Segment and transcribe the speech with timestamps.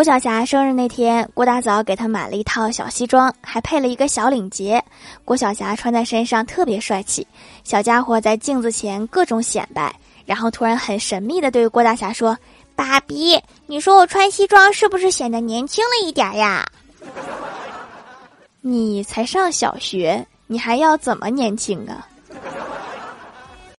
[0.00, 4.82] 郭晓霞生日那天，郭大嫂给她买了一套小西装，还配了一个小领结。
[5.26, 7.26] 郭晓霞穿在身上特别帅气。
[7.64, 9.94] 小家伙在镜子前各种显摆，
[10.24, 12.34] 然后突然很神秘的对郭大侠说
[12.74, 16.66] ：“爸比，你说我穿西装是不是显得年轻了一点呀？”
[18.62, 22.08] 你才上小学，你还要怎么年轻啊？